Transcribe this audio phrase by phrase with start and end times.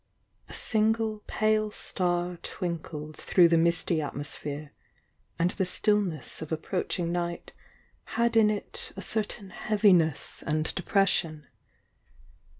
[0.49, 4.71] A single pale star twinkled through the misty atmosphere,
[5.37, 7.53] and tixe stillness of approaching night
[8.17, 11.45] had in it a certain heaviness and depression.